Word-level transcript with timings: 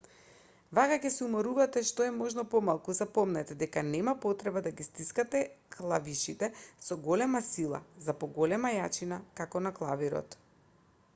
вака 0.77 0.95
ќе 1.01 1.09
се 1.15 1.23
уморувате 1.25 1.81
што 1.89 2.05
е 2.11 2.13
можно 2.13 2.45
помалку 2.53 2.93
запомнете 2.99 3.57
дека 3.59 3.83
нема 3.89 4.15
потреба 4.23 4.63
да 4.67 4.71
ги 4.79 4.87
стискате 4.87 5.41
клавишите 5.75 6.49
со 6.87 6.97
поголема 7.03 7.41
сила 7.49 7.81
за 8.07 8.15
поголема 8.25 8.71
јачина 8.79 9.21
како 9.43 9.61
на 9.67 9.73
клавирот 9.81 10.39